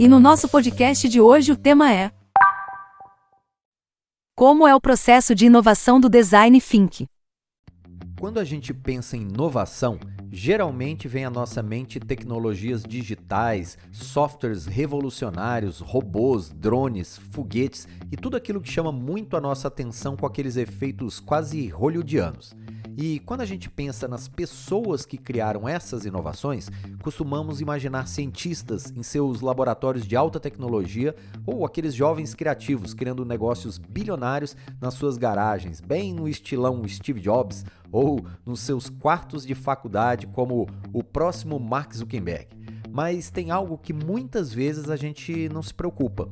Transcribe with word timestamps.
E 0.00 0.06
no 0.06 0.20
nosso 0.20 0.48
podcast 0.48 1.08
de 1.08 1.20
hoje 1.20 1.50
o 1.50 1.56
tema 1.56 1.92
é 1.92 2.12
Como 4.36 4.64
é 4.64 4.72
o 4.72 4.80
processo 4.80 5.34
de 5.34 5.46
inovação 5.46 5.98
do 5.98 6.08
design 6.08 6.60
think? 6.60 7.08
Quando 8.20 8.38
a 8.38 8.44
gente 8.44 8.72
pensa 8.72 9.16
em 9.16 9.22
inovação, 9.22 9.98
geralmente 10.30 11.08
vem 11.08 11.24
à 11.24 11.30
nossa 11.30 11.64
mente 11.64 11.98
tecnologias 11.98 12.84
digitais, 12.84 13.76
softwares 13.90 14.66
revolucionários, 14.66 15.80
robôs, 15.80 16.48
drones, 16.48 17.18
foguetes 17.32 17.88
e 18.12 18.16
tudo 18.16 18.36
aquilo 18.36 18.60
que 18.60 18.70
chama 18.70 18.92
muito 18.92 19.36
a 19.36 19.40
nossa 19.40 19.66
atenção 19.66 20.16
com 20.16 20.26
aqueles 20.26 20.56
efeitos 20.56 21.18
quase 21.18 21.66
hollywoodianos. 21.66 22.54
E 23.00 23.20
quando 23.20 23.42
a 23.42 23.44
gente 23.44 23.70
pensa 23.70 24.08
nas 24.08 24.26
pessoas 24.26 25.06
que 25.06 25.16
criaram 25.16 25.68
essas 25.68 26.04
inovações, 26.04 26.68
costumamos 27.00 27.60
imaginar 27.60 28.08
cientistas 28.08 28.90
em 28.90 29.04
seus 29.04 29.40
laboratórios 29.40 30.04
de 30.04 30.16
alta 30.16 30.40
tecnologia 30.40 31.14
ou 31.46 31.64
aqueles 31.64 31.94
jovens 31.94 32.34
criativos 32.34 32.94
criando 32.94 33.24
negócios 33.24 33.78
bilionários 33.78 34.56
nas 34.80 34.94
suas 34.94 35.16
garagens, 35.16 35.80
bem 35.80 36.12
no 36.12 36.28
estilão 36.28 36.82
Steve 36.88 37.20
Jobs 37.20 37.64
ou 37.92 38.26
nos 38.44 38.58
seus 38.62 38.90
quartos 38.90 39.46
de 39.46 39.54
faculdade, 39.54 40.26
como 40.26 40.66
o 40.92 41.04
próximo 41.04 41.56
Mark 41.60 41.94
Zuckerberg. 41.94 42.48
Mas 42.90 43.30
tem 43.30 43.52
algo 43.52 43.78
que 43.78 43.92
muitas 43.92 44.52
vezes 44.52 44.90
a 44.90 44.96
gente 44.96 45.48
não 45.50 45.62
se 45.62 45.72
preocupa 45.72 46.28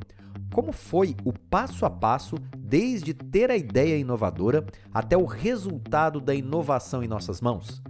como 0.56 0.72
foi 0.72 1.14
o 1.22 1.34
passo 1.34 1.84
a 1.84 1.90
passo 1.90 2.36
desde 2.56 3.12
ter 3.12 3.50
a 3.50 3.56
ideia 3.58 3.98
inovadora 3.98 4.64
até 4.90 5.14
o 5.14 5.26
resultado 5.26 6.18
da 6.18 6.34
inovação 6.34 7.02
em 7.02 7.06
nossas 7.06 7.42
mãos? 7.42 7.82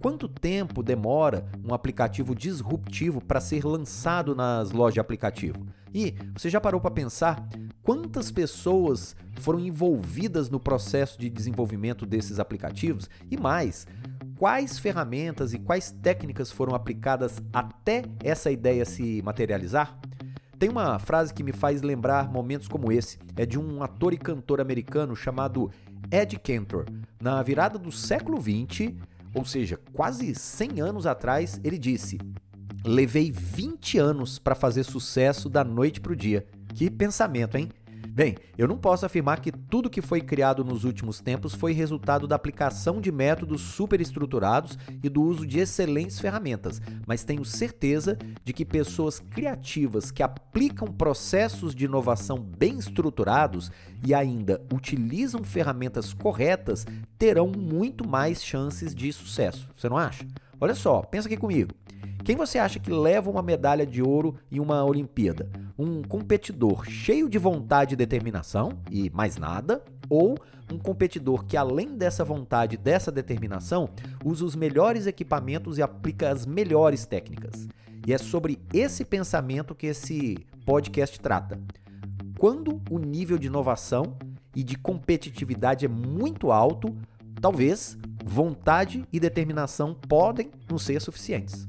Quanto 0.00 0.26
tempo 0.26 0.82
demora 0.82 1.44
um 1.62 1.74
aplicativo 1.74 2.34
disruptivo 2.34 3.22
para 3.22 3.42
ser 3.42 3.66
lançado 3.66 4.34
nas 4.34 4.70
lojas 4.70 4.94
de 4.94 5.00
aplicativo? 5.00 5.66
E 5.92 6.14
você 6.34 6.48
já 6.48 6.58
parou 6.58 6.80
para 6.80 6.90
pensar 6.90 7.46
quantas 7.82 8.30
pessoas 8.30 9.14
foram 9.40 9.60
envolvidas 9.60 10.48
no 10.48 10.58
processo 10.58 11.20
de 11.20 11.28
desenvolvimento 11.28 12.06
desses 12.06 12.40
aplicativos? 12.40 13.06
E 13.30 13.36
mais, 13.36 13.86
quais 14.38 14.78
ferramentas 14.78 15.52
e 15.52 15.58
quais 15.58 15.90
técnicas 15.90 16.50
foram 16.50 16.74
aplicadas 16.74 17.42
até 17.52 18.02
essa 18.22 18.50
ideia 18.50 18.86
se 18.86 19.20
materializar? 19.20 20.00
Tem 20.58 20.68
uma 20.68 20.98
frase 20.98 21.34
que 21.34 21.42
me 21.42 21.52
faz 21.52 21.82
lembrar 21.82 22.30
momentos 22.30 22.68
como 22.68 22.92
esse. 22.92 23.18
É 23.36 23.44
de 23.44 23.58
um 23.58 23.82
ator 23.82 24.12
e 24.12 24.18
cantor 24.18 24.60
americano 24.60 25.16
chamado 25.16 25.70
Ed 26.10 26.38
Cantor. 26.38 26.86
Na 27.20 27.42
virada 27.42 27.78
do 27.78 27.90
século 27.90 28.40
20, 28.40 28.96
ou 29.34 29.44
seja, 29.44 29.78
quase 29.92 30.34
100 30.34 30.80
anos 30.80 31.06
atrás, 31.06 31.60
ele 31.64 31.78
disse: 31.78 32.18
Levei 32.84 33.30
20 33.32 33.98
anos 33.98 34.38
para 34.38 34.54
fazer 34.54 34.84
sucesso 34.84 35.48
da 35.48 35.64
noite 35.64 36.00
pro 36.00 36.14
dia. 36.14 36.46
Que 36.74 36.90
pensamento, 36.90 37.56
hein? 37.56 37.68
Bem, 38.14 38.36
eu 38.56 38.68
não 38.68 38.78
posso 38.78 39.04
afirmar 39.04 39.40
que 39.40 39.50
tudo 39.50 39.90
que 39.90 40.00
foi 40.00 40.20
criado 40.20 40.64
nos 40.64 40.84
últimos 40.84 41.20
tempos 41.20 41.52
foi 41.52 41.72
resultado 41.72 42.28
da 42.28 42.36
aplicação 42.36 43.00
de 43.00 43.10
métodos 43.10 43.60
superestruturados 43.60 44.78
e 45.02 45.08
do 45.08 45.20
uso 45.20 45.44
de 45.44 45.58
excelentes 45.58 46.20
ferramentas, 46.20 46.80
mas 47.08 47.24
tenho 47.24 47.44
certeza 47.44 48.16
de 48.44 48.52
que 48.52 48.64
pessoas 48.64 49.18
criativas 49.18 50.12
que 50.12 50.22
aplicam 50.22 50.86
processos 50.86 51.74
de 51.74 51.86
inovação 51.86 52.38
bem 52.38 52.78
estruturados 52.78 53.72
e 54.06 54.14
ainda 54.14 54.62
utilizam 54.72 55.42
ferramentas 55.42 56.14
corretas 56.14 56.86
terão 57.18 57.48
muito 57.48 58.08
mais 58.08 58.44
chances 58.44 58.94
de 58.94 59.12
sucesso. 59.12 59.68
Você 59.76 59.88
não 59.88 59.98
acha? 59.98 60.24
Olha 60.60 60.76
só, 60.76 61.02
pensa 61.02 61.26
aqui 61.26 61.36
comigo. 61.36 61.74
Quem 62.24 62.36
você 62.36 62.58
acha 62.58 62.78
que 62.78 62.90
leva 62.90 63.30
uma 63.30 63.42
medalha 63.42 63.86
de 63.86 64.00
ouro 64.00 64.36
em 64.50 64.58
uma 64.58 64.82
Olimpíada? 64.82 65.46
Um 65.78 66.00
competidor 66.00 66.86
cheio 66.86 67.28
de 67.28 67.36
vontade 67.36 67.92
e 67.92 67.96
determinação 67.98 68.78
e 68.90 69.10
mais 69.10 69.36
nada? 69.36 69.84
Ou 70.08 70.34
um 70.72 70.78
competidor 70.78 71.44
que, 71.44 71.54
além 71.54 71.98
dessa 71.98 72.24
vontade 72.24 72.76
e 72.76 72.78
dessa 72.78 73.12
determinação, 73.12 73.90
usa 74.24 74.42
os 74.42 74.56
melhores 74.56 75.06
equipamentos 75.06 75.76
e 75.76 75.82
aplica 75.82 76.30
as 76.30 76.46
melhores 76.46 77.04
técnicas? 77.04 77.68
E 78.06 78.12
é 78.14 78.16
sobre 78.16 78.58
esse 78.72 79.04
pensamento 79.04 79.74
que 79.74 79.88
esse 79.88 80.38
podcast 80.64 81.20
trata. 81.20 81.60
Quando 82.38 82.80
o 82.90 82.98
nível 82.98 83.36
de 83.36 83.48
inovação 83.48 84.16
e 84.56 84.64
de 84.64 84.78
competitividade 84.78 85.84
é 85.84 85.88
muito 85.88 86.50
alto, 86.50 86.96
talvez 87.38 87.98
vontade 88.24 89.06
e 89.12 89.20
determinação 89.20 89.92
podem 89.92 90.50
não 90.70 90.78
ser 90.78 91.02
suficientes. 91.02 91.66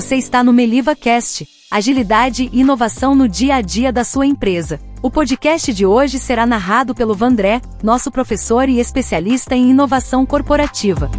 Você 0.00 0.16
está 0.16 0.42
no 0.42 0.50
Meliva 0.50 0.96
Cast, 0.96 1.46
agilidade 1.70 2.48
e 2.50 2.60
inovação 2.60 3.14
no 3.14 3.28
dia 3.28 3.56
a 3.56 3.60
dia 3.60 3.92
da 3.92 4.02
sua 4.02 4.24
empresa. 4.24 4.80
O 5.02 5.10
podcast 5.10 5.74
de 5.74 5.84
hoje 5.84 6.18
será 6.18 6.46
narrado 6.46 6.94
pelo 6.94 7.14
Vandré, 7.14 7.60
nosso 7.82 8.10
professor 8.10 8.66
e 8.66 8.80
especialista 8.80 9.54
em 9.54 9.68
inovação 9.68 10.24
corporativa. 10.24 11.10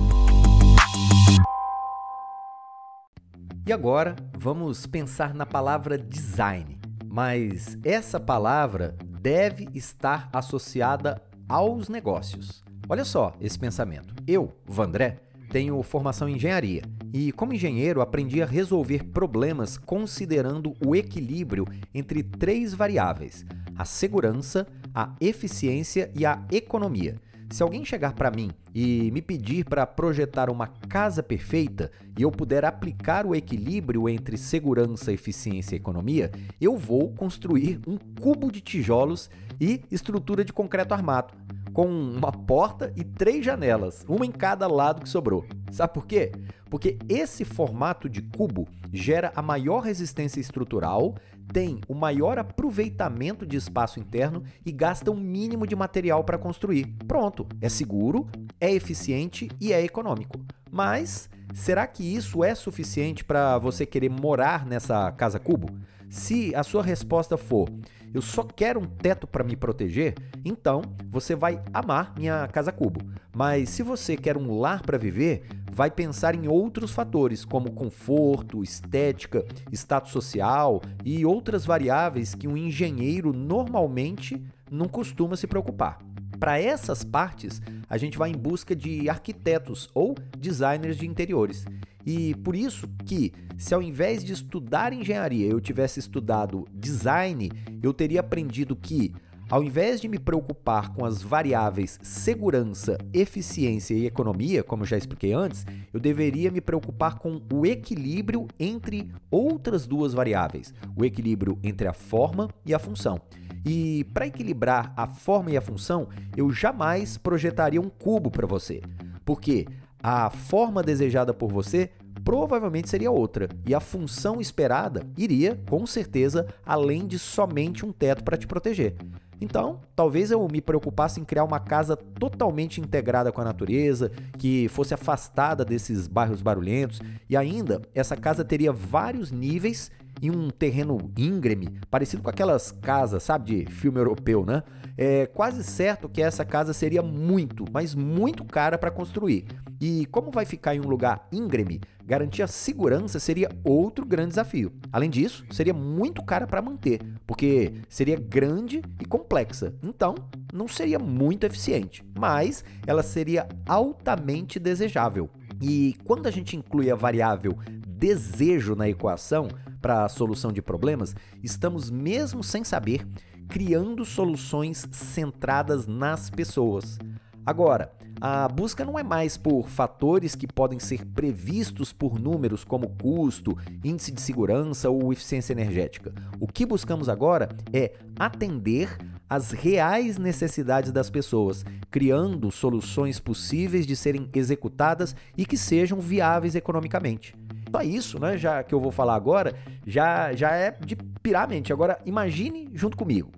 E 3.68 3.72
agora, 3.72 4.16
vamos 4.36 4.88
pensar 4.88 5.36
na 5.36 5.46
palavra 5.46 5.96
design. 5.96 6.82
Mas 7.06 7.78
essa 7.84 8.20
palavra 8.20 8.98
deve 9.22 9.68
estar 9.76 10.28
associada 10.34 11.22
aos 11.48 11.88
negócios. 11.88 12.64
Olha 12.90 13.06
só 13.06 13.36
esse 13.40 13.60
pensamento. 13.60 14.16
Eu, 14.26 14.52
Vandré, 14.66 15.20
tenho 15.52 15.84
formação 15.84 16.30
em 16.30 16.36
engenharia 16.36 16.82
e, 17.14 17.32
como 17.34 17.54
engenheiro, 17.54 18.02
aprendi 18.02 18.42
a 18.42 18.46
resolver 18.46 19.04
problemas 19.04 19.78
considerando 19.78 20.74
o 20.84 20.96
equilíbrio 20.96 21.68
entre 21.94 22.24
três 22.24 22.74
variáveis: 22.74 23.46
a 23.76 23.84
segurança, 23.84 24.66
a 24.96 25.14
eficiência 25.20 26.10
e 26.16 26.26
a 26.26 26.42
economia. 26.52 27.20
Se 27.52 27.62
alguém 27.62 27.84
chegar 27.84 28.14
para 28.14 28.32
mim 28.32 28.50
e 28.74 29.12
me 29.12 29.22
pedir 29.22 29.66
para 29.66 29.86
projetar 29.86 30.50
uma 30.50 30.68
casa 30.68 31.22
perfeita 31.22 31.92
e 32.18 32.22
eu 32.22 32.32
puder 32.32 32.64
aplicar 32.64 33.26
o 33.26 33.36
equilíbrio 33.36 34.08
entre 34.08 34.38
segurança, 34.38 35.12
eficiência 35.12 35.76
e 35.76 35.78
economia, 35.78 36.32
eu 36.62 36.78
vou 36.78 37.14
construir 37.14 37.82
um 37.86 37.98
cubo 37.98 38.50
de 38.50 38.62
tijolos 38.62 39.30
e 39.60 39.82
estrutura 39.92 40.46
de 40.46 40.54
concreto 40.54 40.94
armado 40.94 41.34
com 41.74 41.88
uma 41.88 42.32
porta 42.32 42.94
e 42.96 43.04
três 43.04 43.46
janelas, 43.46 44.06
uma 44.08 44.26
em 44.26 44.32
cada 44.32 44.68
lado 44.68 45.02
que 45.02 45.10
sobrou. 45.10 45.46
Sabe 45.72 45.94
por 45.94 46.06
quê? 46.06 46.32
Porque 46.70 46.98
esse 47.10 47.44
formato 47.44 48.10
de 48.10 48.22
cubo 48.22 48.68
gera 48.94 49.32
a 49.36 49.42
maior 49.42 49.82
resistência 49.82 50.40
estrutural, 50.40 51.16
tem 51.52 51.82
o 51.88 51.94
maior 51.94 52.40
aproveitamento 52.40 53.46
de 53.46 53.58
espaço 53.58 54.00
interno 54.00 54.44
e 54.66 54.72
gasta 54.72 55.12
o 55.12 55.14
um 55.14 55.20
mínimo 55.20 55.68
de 55.68 55.76
material 55.76 56.24
para 56.24 56.38
construir. 56.38 56.88
Pronto, 57.08 57.46
é 57.60 57.68
seguro, 57.68 58.28
é 58.60 58.72
eficiente 58.72 59.50
e 59.60 59.74
é 59.74 59.84
econômico. 59.84 60.40
Mas 60.70 61.30
será 61.54 61.86
que 61.86 62.04
isso 62.04 62.44
é 62.44 62.56
suficiente 62.56 63.24
para 63.26 63.58
você 63.58 63.86
querer 63.86 64.10
morar 64.10 64.66
nessa 64.66 65.12
casa 65.12 65.40
cubo? 65.40 65.68
Se 66.12 66.54
a 66.54 66.62
sua 66.62 66.84
resposta 66.84 67.38
for 67.38 67.70
eu 68.14 68.22
só 68.22 68.44
quero 68.44 68.82
um 68.82 68.86
teto 68.86 69.26
para 69.26 69.46
me 69.46 69.56
proteger, 69.56 70.16
então 70.44 70.82
você 71.10 71.34
vai 71.34 71.62
amar 71.74 72.14
minha 72.18 72.46
casa 72.50 72.70
cubo. 72.70 73.00
Mas 73.34 73.70
se 73.70 73.82
você 73.82 74.18
quer 74.18 74.36
um 74.36 74.60
lar 74.60 74.82
para 74.82 74.98
viver, 74.98 75.44
vai 75.72 75.90
pensar 75.90 76.36
em 76.36 76.50
outros 76.50 76.92
fatores, 76.92 77.46
como 77.46 77.72
conforto, 77.72 78.62
estética, 78.62 79.46
status 79.72 80.12
social 80.12 80.82
e 81.06 81.26
outras 81.26 81.66
variáveis 81.66 82.36
que 82.36 82.50
um 82.50 82.58
engenheiro 82.58 83.32
normalmente 83.32 84.44
não 84.70 84.90
costuma 84.90 85.38
se 85.38 85.48
preocupar. 85.48 86.00
Para 86.38 86.60
essas 86.60 87.06
partes, 87.06 87.62
a 87.88 87.98
gente 87.98 88.18
vai 88.18 88.32
em 88.32 88.38
busca 88.38 88.76
de 88.76 89.10
arquitetos 89.10 89.90
ou 89.94 90.16
designers 90.38 90.98
de 90.98 91.08
interiores. 91.08 91.66
E 92.06 92.36
por 92.36 92.56
isso 92.56 92.88
que, 93.06 93.32
se 93.58 93.74
ao 93.74 93.82
invés 93.82 94.24
de 94.24 94.34
estudar 94.34 94.94
engenharia 94.94 95.48
eu 95.48 95.60
tivesse 95.60 96.00
estudado 96.00 96.66
design, 96.74 97.52
eu 97.82 97.94
teria 97.94 98.20
aprendido 98.20 98.76
que, 98.76 99.14
ao 99.50 99.64
invés 99.64 100.00
de 100.00 100.08
me 100.08 100.18
preocupar 100.18 100.94
com 100.94 101.06
as 101.06 101.22
variáveis 101.22 102.00
segurança, 102.02 102.98
eficiência 103.14 103.94
e 103.94 104.06
economia, 104.06 104.64
como 104.64 104.84
eu 104.84 104.88
já 104.88 104.98
expliquei 104.98 105.34
antes, 105.34 105.66
eu 105.94 106.00
deveria 106.00 106.50
me 106.50 106.62
preocupar 106.62 107.20
com 107.20 107.42
o 107.54 107.66
equilíbrio 107.66 108.48
entre 108.60 109.12
outras 109.30 109.86
duas 109.86 110.14
variáveis, 110.14 110.74
o 110.96 111.04
equilíbrio 111.04 111.60
entre 111.64 111.88
a 111.88 111.94
forma 111.94 112.50
e 112.66 112.74
a 112.74 112.80
função. 112.80 113.20
E 113.66 114.06
para 114.06 114.26
equilibrar 114.26 114.92
a 114.98 115.08
forma 115.08 115.52
e 115.52 115.58
a 115.58 115.62
função, 115.62 116.08
eu 116.36 116.52
jamais 116.52 117.18
projetaria 117.18 117.80
um 117.80 117.90
cubo 117.90 118.32
para 118.32 118.48
você, 118.48 118.82
porque 119.24 119.68
a 120.02 120.30
forma 120.30 120.82
desejada 120.82 121.34
por 121.34 121.52
você 121.52 121.90
provavelmente 122.24 122.90
seria 122.90 123.10
outra, 123.12 123.50
e 123.66 123.74
a 123.74 123.80
função 123.80 124.40
esperada 124.40 125.06
iria, 125.18 125.60
com 125.70 125.86
certeza, 125.86 126.46
além 126.66 127.08
de 127.08 127.18
somente 127.18 127.86
um 127.86 127.92
teto 127.92 128.24
para 128.24 128.38
te 128.38 128.46
proteger. 128.46 128.96
Então, 129.40 129.82
talvez 129.96 130.30
eu 130.30 130.48
me 130.48 130.62
preocupasse 130.62 131.20
em 131.20 131.26
criar 131.26 131.44
uma 131.44 131.60
casa 131.60 131.96
totalmente 131.96 132.80
integrada 132.80 133.32
com 133.32 133.42
a 133.42 133.46
natureza, 133.46 134.12
que 134.38 134.68
fosse 134.68 134.94
afastada 134.94 135.66
desses 135.66 136.08
bairros 136.08 136.44
barulhentos, 136.44 137.02
e 137.28 137.36
ainda 137.36 137.82
essa 137.96 138.16
casa 138.16 138.46
teria 138.46 138.72
vários 138.72 139.32
níveis 139.32 139.90
em 140.22 140.30
um 140.30 140.50
terreno 140.50 141.12
íngreme, 141.18 141.70
parecido 141.90 142.22
com 142.22 142.30
aquelas 142.30 142.72
casas, 142.72 143.24
sabe, 143.24 143.66
de 143.66 143.72
filme 143.72 144.00
europeu, 144.00 144.46
né? 144.46 144.64
É 144.98 145.26
quase 145.26 145.64
certo 145.64 146.08
que 146.08 146.22
essa 146.22 146.46
casa 146.46 146.74
seria 146.74 147.02
muito, 147.02 147.66
mas 147.72 147.96
muito 147.96 148.46
cara 148.46 148.78
para 148.78 148.92
construir. 148.92 149.46
E 149.80 150.06
como 150.08 150.30
vai 150.30 150.46
ficar 150.46 150.76
em 150.76 150.80
um 150.80 150.88
lugar 150.88 151.28
íngreme, 151.32 151.82
garantir 152.06 152.44
a 152.44 152.48
segurança 152.48 153.20
seria 153.20 153.50
outro 153.64 154.06
grande 154.06 154.30
desafio. 154.30 154.72
Além 154.92 155.10
disso, 155.10 155.44
seria 155.50 155.74
muito 155.74 156.24
cara 156.24 156.46
para 156.46 156.62
manter, 156.62 157.00
porque 157.26 157.74
seria 157.90 158.16
grande 158.16 158.82
e 159.00 159.06
complexa. 159.06 159.74
Então, 159.82 160.14
não 160.54 160.68
seria 160.68 161.00
muito 161.00 161.46
eficiente, 161.46 162.06
mas 162.16 162.64
ela 162.86 163.02
seria 163.02 163.48
altamente 163.68 164.60
desejável. 164.60 165.30
E 165.60 165.96
quando 166.04 166.28
a 166.28 166.32
gente 166.32 166.56
inclui 166.56 166.92
a 166.92 166.96
variável 166.96 167.58
desejo 167.88 168.76
na 168.76 168.90
equação 168.90 169.48
para 169.82 170.06
a 170.06 170.10
solução 170.10 170.52
de 170.52 170.62
problemas, 170.62 171.16
estamos 171.42 171.90
mesmo 171.90 172.44
sem 172.44 172.64
saber 172.64 173.08
criando 173.50 174.06
soluções 174.06 174.88
centradas 174.92 175.86
nas 175.88 176.30
pessoas. 176.30 176.98
Agora, 177.46 177.92
a 178.20 178.48
busca 178.48 178.86
não 178.86 179.00
é 179.00 179.04
mais 179.04 179.36
por 179.36 179.68
fatores 179.68 180.36
que 180.36 180.46
podem 180.46 180.78
ser 180.78 181.06
previstos 181.08 181.92
por 181.92 182.20
números 182.20 182.64
como 182.64 182.90
custo, 182.90 183.58
índice 183.84 184.12
de 184.12 184.22
segurança 184.22 184.90
ou 184.90 185.12
eficiência 185.12 185.54
energética. 185.54 186.14
O 186.40 186.48
que 186.48 186.66
buscamos 186.66 187.10
agora 187.10 187.50
é 187.74 187.94
atender 188.20 188.96
às 189.28 189.52
reais 189.52 190.18
necessidades 190.18 190.92
das 190.92 191.10
pessoas, 191.10 191.66
criando 191.90 192.52
soluções 192.52 193.20
possíveis 193.20 193.88
de 193.88 193.96
serem 193.96 194.30
executadas 194.34 195.16
e 195.36 195.46
que 195.46 195.58
sejam 195.58 196.00
viáveis 196.00 196.54
economicamente. 196.54 197.34
Só 197.74 197.82
isso, 197.82 198.20
né, 198.20 198.38
já 198.38 198.64
que 198.64 198.74
eu 198.74 198.80
vou 198.80 198.92
falar 198.92 199.16
agora, 199.16 199.56
já, 199.86 200.34
já 200.34 200.52
é 200.52 200.72
de 200.72 200.96
pirar 200.96 201.44
a 201.44 201.48
mente. 201.48 201.72
Agora, 201.72 202.00
imagine 202.06 202.70
junto 202.74 202.98
comigo. 202.98 203.32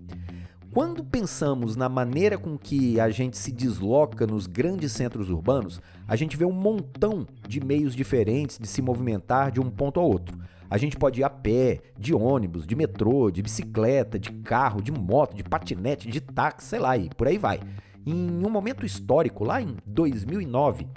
Quando 0.74 1.04
pensamos 1.04 1.76
na 1.76 1.88
maneira 1.88 2.36
com 2.36 2.58
que 2.58 3.00
a 3.00 3.12
gente 3.12 3.38
se 3.38 3.52
desloca 3.52 4.26
nos 4.26 4.48
grandes 4.48 4.92
centros 4.92 5.30
urbanos, 5.30 5.80
a 6.08 6.16
gente 6.16 6.36
vê 6.36 6.46
um 6.46 6.52
montão 6.52 7.28
de 7.48 7.64
meios 7.64 7.96
diferentes 7.96 8.58
de 8.58 8.68
se 8.68 8.82
movimentar 8.82 9.52
de 9.52 9.62
um 9.62 9.70
ponto 9.70 10.00
ao 10.00 10.08
outro. 10.08 10.36
A 10.68 10.78
gente 10.80 10.98
pode 10.98 11.22
ir 11.22 11.24
a 11.24 11.30
pé, 11.30 11.80
de 11.96 12.16
ônibus, 12.16 12.66
de 12.66 12.76
metrô, 12.76 13.30
de 13.30 13.44
bicicleta, 13.44 14.18
de 14.18 14.32
carro, 14.32 14.82
de 14.82 14.92
moto, 14.92 15.36
de 15.36 15.44
patinete, 15.44 16.10
de 16.10 16.20
táxi, 16.20 16.70
sei 16.70 16.80
lá, 16.80 16.98
e 16.98 17.08
por 17.10 17.28
aí 17.28 17.38
vai. 17.38 17.60
Em 18.04 18.44
um 18.44 18.50
momento 18.50 18.84
histórico, 18.84 19.44
lá 19.44 19.62
em 19.62 19.76
2009, 19.86 20.88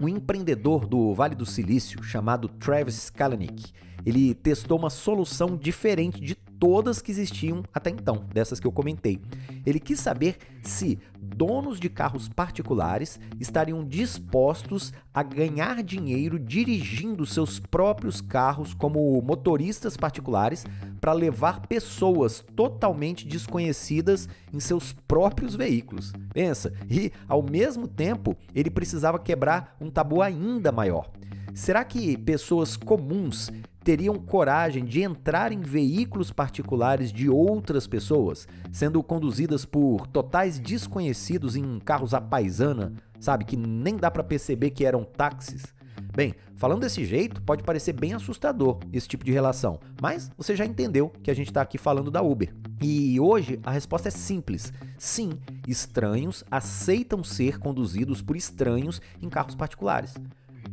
um 0.00 0.08
empreendedor 0.08 0.86
do 0.86 1.14
Vale 1.14 1.34
do 1.34 1.46
Silício 1.46 2.02
chamado 2.02 2.48
Travis 2.48 3.10
Kalanick, 3.10 3.72
ele 4.04 4.34
testou 4.34 4.78
uma 4.78 4.90
solução 4.90 5.56
diferente 5.56 6.20
de 6.20 6.36
todas 6.58 7.00
que 7.00 7.10
existiam 7.10 7.62
até 7.72 7.90
então, 7.90 8.24
dessas 8.32 8.60
que 8.60 8.66
eu 8.66 8.72
comentei. 8.72 9.20
Ele 9.64 9.80
quis 9.80 10.00
saber 10.00 10.36
se 10.62 10.98
donos 11.20 11.78
de 11.78 11.88
carros 11.88 12.28
particulares 12.28 13.18
estariam 13.38 13.84
dispostos 13.84 14.92
a 15.12 15.22
ganhar 15.22 15.82
dinheiro 15.82 16.38
dirigindo 16.38 17.26
seus 17.26 17.58
próprios 17.58 18.20
carros 18.20 18.74
como 18.74 19.20
motoristas 19.22 19.96
particulares 19.96 20.64
para 21.00 21.12
levar 21.12 21.66
pessoas 21.66 22.44
totalmente 22.54 23.26
desconhecidas 23.26 24.28
em 24.52 24.60
seus 24.60 24.92
próprios 24.92 25.54
veículos. 25.54 26.12
Pensa, 26.32 26.72
e 26.88 27.12
ao 27.28 27.42
mesmo 27.42 27.86
tempo 27.86 28.36
ele 28.54 28.70
precisava 28.70 29.18
quebrar 29.18 29.76
um 29.80 29.90
tabu 29.90 30.22
ainda 30.22 30.72
maior. 30.72 31.10
Será 31.54 31.84
que 31.84 32.18
pessoas 32.18 32.76
comuns 32.76 33.50
teriam 33.86 34.16
coragem 34.16 34.84
de 34.84 35.00
entrar 35.00 35.52
em 35.52 35.60
veículos 35.60 36.32
particulares 36.32 37.12
de 37.12 37.30
outras 37.30 37.86
pessoas, 37.86 38.48
sendo 38.72 39.00
conduzidas 39.00 39.64
por 39.64 40.08
totais 40.08 40.58
desconhecidos 40.58 41.54
em 41.54 41.78
carros 41.78 42.12
à 42.12 42.20
paisana, 42.20 42.94
sabe, 43.20 43.44
que 43.44 43.56
nem 43.56 43.96
dá 43.96 44.10
para 44.10 44.24
perceber 44.24 44.70
que 44.70 44.84
eram 44.84 45.04
táxis? 45.04 45.72
Bem, 46.16 46.34
falando 46.56 46.80
desse 46.80 47.04
jeito, 47.04 47.40
pode 47.42 47.62
parecer 47.62 47.92
bem 47.92 48.12
assustador 48.12 48.80
esse 48.92 49.06
tipo 49.06 49.24
de 49.24 49.30
relação, 49.30 49.78
mas 50.02 50.32
você 50.36 50.56
já 50.56 50.66
entendeu 50.66 51.08
que 51.22 51.30
a 51.30 51.34
gente 51.34 51.46
está 51.46 51.62
aqui 51.62 51.78
falando 51.78 52.10
da 52.10 52.20
Uber. 52.20 52.52
E 52.82 53.20
hoje 53.20 53.60
a 53.62 53.70
resposta 53.70 54.08
é 54.08 54.10
simples: 54.10 54.72
sim, 54.98 55.30
estranhos 55.68 56.42
aceitam 56.50 57.22
ser 57.22 57.60
conduzidos 57.60 58.20
por 58.20 58.36
estranhos 58.36 59.00
em 59.22 59.28
carros 59.28 59.54
particulares. 59.54 60.12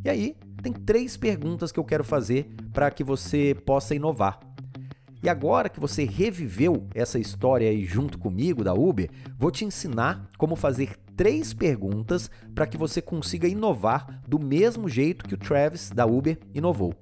E 0.04 0.10
aí, 0.10 0.36
tem 0.64 0.72
três 0.72 1.18
perguntas 1.18 1.74
que 1.74 1.80
eu 1.80 1.84
quero 1.84 2.06
fazer 2.06 2.50
para 2.72 2.90
que 2.90 3.04
você 3.04 3.54
possa 3.66 3.94
inovar. 3.94 4.40
E 5.22 5.30
agora 5.30 5.70
que 5.70 5.80
você 5.80 6.06
reviveu 6.06 6.88
essa 6.96 7.20
história 7.20 7.70
aí 7.70 7.86
junto 7.86 8.18
comigo 8.18 8.64
da 8.64 8.74
Uber, 8.74 9.10
vou 9.38 9.52
te 9.52 9.66
ensinar 9.66 10.30
como 10.38 10.56
fazer 10.56 10.98
três 11.18 11.54
perguntas 11.54 12.32
para 12.56 12.66
que 12.66 12.78
você 12.78 13.02
consiga 13.02 13.48
inovar 13.48 14.22
do 14.28 14.40
mesmo 14.40 14.88
jeito 14.88 15.26
que 15.26 15.34
o 15.34 15.38
Travis 15.38 15.90
da 15.92 16.06
Uber 16.06 16.38
inovou. 16.54 16.94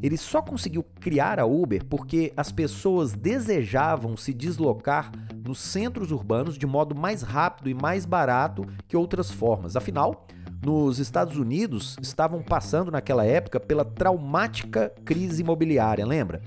Ele 0.00 0.16
só 0.16 0.40
conseguiu 0.40 0.84
criar 1.00 1.40
a 1.40 1.44
Uber 1.44 1.84
porque 1.84 2.32
as 2.36 2.52
pessoas 2.52 3.14
desejavam 3.14 4.16
se 4.16 4.32
deslocar 4.32 5.10
nos 5.44 5.58
centros 5.58 6.12
urbanos 6.12 6.56
de 6.56 6.66
modo 6.66 6.94
mais 6.94 7.22
rápido 7.22 7.68
e 7.68 7.74
mais 7.74 8.06
barato 8.06 8.64
que 8.86 8.96
outras 8.96 9.30
formas. 9.30 9.74
Afinal, 9.76 10.26
nos 10.64 10.98
Estados 10.98 11.36
Unidos 11.36 11.96
estavam 12.02 12.42
passando 12.42 12.90
naquela 12.90 13.24
época 13.24 13.60
pela 13.60 13.84
traumática 13.84 14.92
crise 15.04 15.42
imobiliária, 15.42 16.04
lembra? 16.04 16.42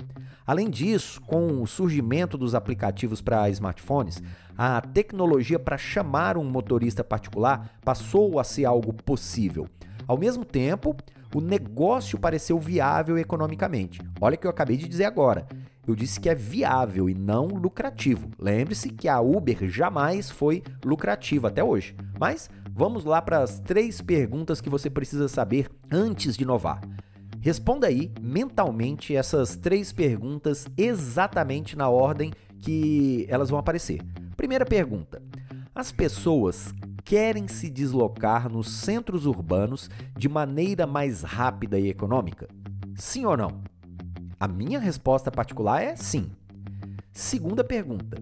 Além 0.45 0.69
disso, 0.69 1.21
com 1.21 1.61
o 1.61 1.67
surgimento 1.67 2.37
dos 2.37 2.53
aplicativos 2.53 3.21
para 3.21 3.49
smartphones, 3.49 4.21
a 4.57 4.81
tecnologia 4.81 5.57
para 5.57 5.77
chamar 5.77 6.37
um 6.37 6.43
motorista 6.43 7.03
particular 7.03 7.77
passou 7.83 8.39
a 8.39 8.43
ser 8.43 8.65
algo 8.65 8.91
possível. 8.91 9.67
Ao 10.07 10.17
mesmo 10.17 10.43
tempo, 10.43 10.95
o 11.33 11.39
negócio 11.39 12.19
pareceu 12.19 12.59
viável 12.59 13.17
economicamente. 13.17 14.01
Olha 14.19 14.35
o 14.35 14.37
que 14.37 14.45
eu 14.45 14.51
acabei 14.51 14.75
de 14.75 14.87
dizer 14.87 15.05
agora. 15.05 15.47
Eu 15.87 15.95
disse 15.95 16.19
que 16.19 16.29
é 16.29 16.35
viável 16.35 17.09
e 17.09 17.13
não 17.13 17.47
lucrativo. 17.47 18.29
Lembre-se 18.37 18.89
que 18.89 19.07
a 19.07 19.19
Uber 19.19 19.67
jamais 19.69 20.29
foi 20.29 20.61
lucrativa 20.83 21.47
até 21.47 21.63
hoje. 21.63 21.95
Mas 22.19 22.49
Vamos 22.73 23.03
lá 23.03 23.21
para 23.21 23.39
as 23.39 23.59
três 23.59 24.01
perguntas 24.01 24.61
que 24.61 24.69
você 24.69 24.89
precisa 24.89 25.27
saber 25.27 25.69
antes 25.91 26.37
de 26.37 26.43
inovar. 26.43 26.81
Responda 27.39 27.87
aí 27.87 28.11
mentalmente 28.21 29.15
essas 29.15 29.55
três 29.55 29.91
perguntas 29.91 30.65
exatamente 30.77 31.75
na 31.75 31.89
ordem 31.89 32.31
que 32.59 33.25
elas 33.29 33.49
vão 33.49 33.59
aparecer. 33.59 34.01
Primeira 34.37 34.65
pergunta: 34.65 35.21
As 35.75 35.91
pessoas 35.91 36.73
querem 37.03 37.47
se 37.47 37.69
deslocar 37.69 38.49
nos 38.49 38.69
centros 38.69 39.25
urbanos 39.25 39.89
de 40.15 40.29
maneira 40.29 40.87
mais 40.87 41.23
rápida 41.23 41.77
e 41.79 41.89
econômica? 41.89 42.47
Sim 42.95 43.25
ou 43.25 43.35
não? 43.35 43.61
A 44.39 44.47
minha 44.47 44.79
resposta 44.79 45.29
particular 45.29 45.81
é 45.83 45.95
sim. 45.95 46.31
Segunda 47.11 47.63
pergunta: 47.63 48.17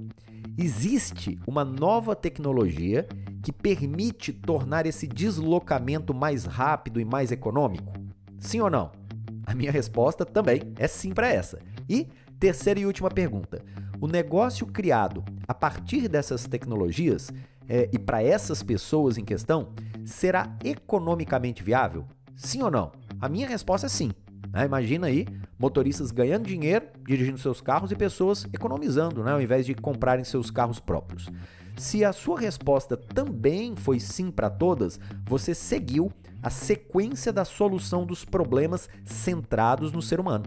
Existe 0.58 1.38
uma 1.46 1.64
nova 1.64 2.16
tecnologia 2.16 3.08
que 3.42 3.52
permite 3.52 4.34
tornar 4.34 4.86
esse 4.86 5.08
deslocamento 5.08 6.14
mais 6.14 6.46
rápido 6.46 7.00
e 7.00 7.06
mais 7.06 7.32
econômico? 7.32 7.94
Sim 8.40 8.62
ou 8.62 8.70
não? 8.70 8.92
A 9.46 9.54
minha 9.54 9.72
resposta 9.72 10.26
também 10.26 10.62
é 10.78 10.88
sim 10.88 11.12
para 11.12 11.28
essa. 11.28 11.60
E 11.88 12.08
terceira 12.40 12.80
e 12.80 12.86
última 12.86 13.10
pergunta: 13.10 13.64
o 14.00 14.08
negócio 14.08 14.66
criado 14.68 15.24
a 15.48 15.54
partir 15.54 16.08
dessas 16.08 16.46
tecnologias 16.46 17.32
é, 17.68 17.90
e 17.92 18.00
para 18.00 18.24
essas 18.24 18.64
pessoas 18.64 19.18
em 19.18 19.26
questão 19.26 19.70
será 20.06 20.56
economicamente 20.64 21.64
viável? 21.64 22.06
Sim 22.36 22.64
ou 22.64 22.72
não? 22.72 22.92
A 23.20 23.28
minha 23.28 23.48
resposta 23.48 23.88
é 23.88 23.90
sim. 23.90 24.12
Né? 24.52 24.66
Imagina 24.66 25.08
aí 25.08 25.28
motoristas 25.58 26.12
ganhando 26.12 26.48
dinheiro 26.48 26.88
dirigindo 27.06 27.38
seus 27.38 27.62
carros 27.62 27.92
e 27.92 27.96
pessoas 27.96 28.46
economizando, 28.54 29.24
né? 29.24 29.32
ao 29.32 29.42
invés 29.42 29.66
de 29.66 29.76
comprarem 29.76 30.24
seus 30.24 30.50
carros 30.50 30.80
próprios. 30.80 31.30
Se 31.80 32.04
a 32.04 32.12
sua 32.12 32.38
resposta 32.38 32.98
também 32.98 33.74
foi 33.74 34.02
sim 34.02 34.30
para 34.30 34.50
todas, 34.50 35.00
você 35.26 35.56
seguiu 35.56 36.12
a 36.44 36.50
sequência 36.50 37.32
da 37.32 37.46
solução 37.46 38.06
dos 38.06 38.26
problemas 38.26 38.90
centrados 39.06 39.94
no 39.94 40.02
ser 40.02 40.20
humano. 40.20 40.44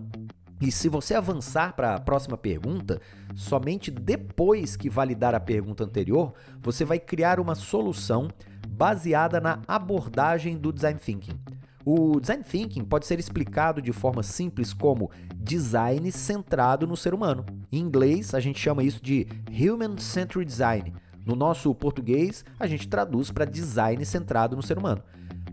E 0.60 0.70
se 0.70 0.90
você 0.90 1.14
avançar 1.14 1.72
para 1.72 1.94
a 1.94 2.00
próxima 2.00 2.36
pergunta, 2.36 3.00
somente 3.34 3.90
depois 3.90 4.76
que 4.76 4.90
validar 4.90 5.34
a 5.34 5.40
pergunta 5.40 5.84
anterior, 5.84 6.34
você 6.60 6.84
vai 6.84 6.98
criar 6.98 7.40
uma 7.40 7.54
solução 7.54 8.28
baseada 8.68 9.40
na 9.40 9.62
abordagem 9.66 10.58
do 10.58 10.70
design 10.70 11.00
thinking. 11.00 11.40
O 11.82 12.20
design 12.20 12.44
thinking 12.44 12.84
pode 12.84 13.06
ser 13.06 13.18
explicado 13.18 13.80
de 13.80 13.90
forma 13.90 14.22
simples 14.22 14.74
como 14.74 15.10
design 15.34 16.12
centrado 16.12 16.86
no 16.86 16.96
ser 16.96 17.14
humano. 17.14 17.46
Em 17.72 17.78
inglês, 17.78 18.34
a 18.34 18.38
gente 18.38 18.60
chama 18.60 18.84
isso 18.84 19.02
de 19.02 19.26
human 19.48 19.96
centered 19.96 20.44
design 20.44 20.92
No 21.24 21.36
nosso 21.36 21.74
português, 21.74 22.44
a 22.58 22.66
gente 22.66 22.88
traduz 22.88 23.30
para 23.30 23.44
design 23.44 24.04
centrado 24.04 24.56
no 24.56 24.62
ser 24.62 24.78
humano. 24.78 25.02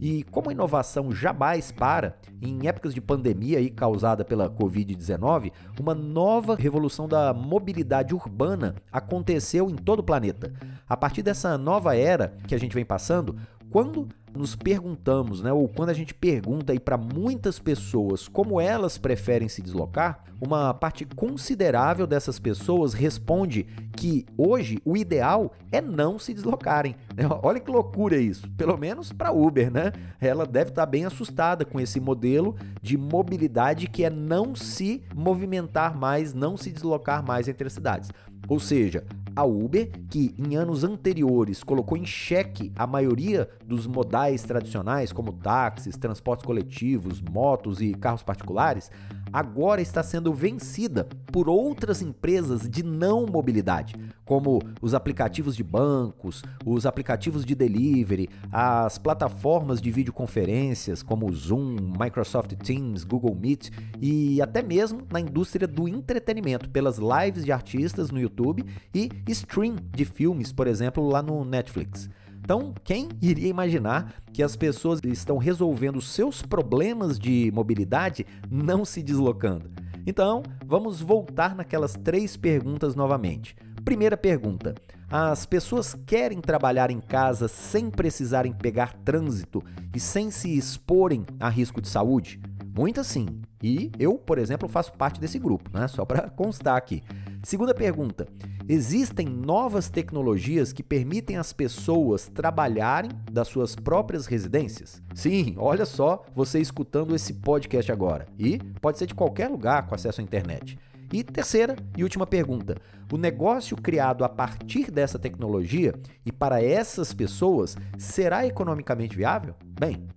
E 0.01 0.23
como 0.23 0.49
a 0.49 0.53
inovação 0.53 1.11
jamais 1.11 1.71
para, 1.71 2.15
em 2.41 2.67
épocas 2.67 2.93
de 2.93 3.01
pandemia 3.01 3.57
aí 3.57 3.69
causada 3.69 4.23
pela 4.23 4.49
Covid-19, 4.49 5.51
uma 5.79 5.93
nova 5.93 6.55
revolução 6.55 7.07
da 7.07 7.33
mobilidade 7.33 8.13
urbana 8.13 8.75
aconteceu 8.91 9.69
em 9.69 9.75
todo 9.75 9.99
o 9.99 10.03
planeta. 10.03 10.53
A 10.87 10.95
partir 10.95 11.21
dessa 11.21 11.57
nova 11.57 11.97
era 11.97 12.33
que 12.47 12.55
a 12.55 12.57
gente 12.57 12.73
vem 12.73 12.85
passando, 12.85 13.35
quando 13.71 14.07
nos 14.35 14.55
perguntamos, 14.55 15.41
né, 15.41 15.51
ou 15.51 15.67
quando 15.67 15.89
a 15.89 15.93
gente 15.93 16.13
pergunta 16.13 16.77
para 16.79 16.97
muitas 16.97 17.59
pessoas 17.59 18.27
como 18.27 18.61
elas 18.61 18.97
preferem 18.97 19.49
se 19.49 19.61
deslocar, 19.61 20.23
uma 20.41 20.73
parte 20.73 21.05
considerável 21.05 22.07
dessas 22.07 22.39
pessoas 22.39 22.93
responde 22.93 23.65
que 23.97 24.25
hoje 24.37 24.79
o 24.85 24.95
ideal 24.95 25.51
é 25.71 25.81
não 25.81 26.17
se 26.17 26.33
deslocarem. 26.33 26.95
Olha 27.43 27.59
que 27.59 27.69
loucura 27.69 28.17
isso, 28.17 28.49
pelo 28.51 28.77
menos 28.77 29.11
para 29.11 29.31
Uber, 29.31 29.69
né? 29.69 29.91
Ela 30.21 30.45
deve 30.45 30.69
estar 30.69 30.85
tá 30.85 30.89
bem 30.89 31.03
assustada 31.05 31.65
com 31.65 31.79
esse 31.79 31.99
modelo 31.99 32.55
de 32.81 32.97
mobilidade 32.97 33.87
que 33.87 34.05
é 34.05 34.09
não 34.09 34.55
se 34.55 35.03
movimentar 35.13 35.97
mais, 35.97 36.33
não 36.33 36.55
se 36.55 36.71
deslocar 36.71 37.25
mais 37.25 37.47
entre 37.47 37.67
as 37.67 37.73
cidades. 37.73 38.09
Ou 38.47 38.59
seja, 38.59 39.03
a 39.35 39.43
Uber, 39.43 39.89
que 40.09 40.33
em 40.37 40.55
anos 40.55 40.83
anteriores 40.83 41.63
colocou 41.63 41.97
em 41.97 42.05
xeque 42.05 42.71
a 42.75 42.85
maioria 42.85 43.49
dos 43.65 43.87
modais 43.87 44.43
tradicionais, 44.43 45.11
como 45.11 45.33
táxis, 45.33 45.97
transportes 45.97 46.45
coletivos, 46.45 47.21
motos 47.21 47.81
e 47.81 47.93
carros 47.93 48.23
particulares, 48.23 48.91
agora 49.31 49.81
está 49.81 50.03
sendo 50.03 50.33
vencida 50.33 51.07
por 51.31 51.49
outras 51.49 52.01
empresas 52.01 52.67
de 52.67 52.83
não 52.83 53.25
mobilidade, 53.25 53.95
como 54.29 54.61
os 54.79 54.93
aplicativos 54.93 55.55
de 55.55 55.63
bancos, 55.63 56.43
os 56.63 56.85
aplicativos 56.85 57.43
de 57.43 57.55
delivery, 57.55 58.29
as 58.51 58.99
plataformas 58.99 59.81
de 59.81 59.89
videoconferências 59.89 61.01
como 61.01 61.33
Zoom, 61.33 61.77
Microsoft 61.99 62.53
Teams, 62.63 63.03
Google 63.03 63.33
Meet 63.33 63.71
e 63.99 64.39
até 64.39 64.61
mesmo 64.61 65.01
na 65.11 65.19
indústria 65.19 65.67
do 65.67 65.87
entretenimento, 65.87 66.69
pelas 66.69 66.99
lives 66.99 67.43
de 67.43 67.51
artistas 67.51 68.11
no 68.11 68.19
YouTube 68.19 68.63
e 68.93 69.09
stream 69.29 69.77
de 69.95 70.05
filmes, 70.05 70.53
por 70.53 70.67
exemplo, 70.67 71.09
lá 71.09 71.23
no 71.23 71.43
Netflix. 71.43 72.07
Então, 72.39 72.75
quem 72.83 73.09
iria 73.19 73.49
imaginar 73.49 74.13
que 74.31 74.43
as 74.43 74.55
pessoas 74.55 74.99
estão 75.05 75.39
resolvendo 75.39 75.99
seus 75.99 76.43
problemas 76.43 77.17
de 77.17 77.51
mobilidade 77.51 78.27
não 78.47 78.85
se 78.85 79.01
deslocando? 79.01 79.71
Então, 80.05 80.41
vamos 80.65 81.01
voltar 81.01 81.55
naquelas 81.55 81.93
três 81.93 82.37
perguntas 82.37 82.95
novamente. 82.95 83.55
Primeira 83.89 84.15
pergunta: 84.15 84.75
as 85.09 85.47
pessoas 85.47 85.95
querem 86.05 86.39
trabalhar 86.39 86.91
em 86.91 86.99
casa 86.99 87.47
sem 87.47 87.89
precisarem 87.89 88.53
pegar 88.53 88.93
trânsito 88.93 89.63
e 89.95 89.99
sem 89.99 90.29
se 90.29 90.55
exporem 90.55 91.25
a 91.39 91.49
risco 91.49 91.81
de 91.81 91.87
saúde? 91.87 92.39
Muitas 92.77 93.07
sim. 93.07 93.41
E 93.63 93.91
eu, 93.97 94.13
por 94.13 94.37
exemplo, 94.37 94.69
faço 94.69 94.93
parte 94.93 95.19
desse 95.19 95.39
grupo, 95.39 95.71
né? 95.75 95.87
Só 95.87 96.05
para 96.05 96.29
constar 96.29 96.77
aqui. 96.77 97.01
Segunda 97.41 97.73
pergunta: 97.73 98.27
existem 98.67 99.27
novas 99.27 99.89
tecnologias 99.89 100.71
que 100.71 100.83
permitem 100.83 101.37
às 101.37 101.51
pessoas 101.51 102.27
trabalharem 102.27 103.09
das 103.31 103.47
suas 103.47 103.75
próprias 103.75 104.27
residências? 104.27 105.01
Sim, 105.15 105.55
olha 105.57 105.87
só 105.87 106.23
você 106.35 106.59
escutando 106.59 107.15
esse 107.15 107.33
podcast 107.33 107.91
agora. 107.91 108.27
E 108.37 108.59
pode 108.79 108.99
ser 108.99 109.07
de 109.07 109.15
qualquer 109.15 109.49
lugar 109.49 109.87
com 109.87 109.95
acesso 109.95 110.21
à 110.21 110.23
internet. 110.23 110.77
E 111.11 111.23
terceira 111.23 111.75
e 111.97 112.03
última 112.03 112.27
pergunta: 112.27 112.77
o 113.11 113.17
negócio 113.17 113.75
criado 113.75 114.23
a 114.23 114.29
partir 114.29 114.91
dessa 114.91 115.17
tecnologia 115.17 115.93
e 116.25 116.31
para 116.31 116.63
essas 116.63 117.13
pessoas 117.13 117.75
será 117.97 118.45
economicamente 118.45 119.15
viável? 119.15 119.55
Bem, 119.79 120.07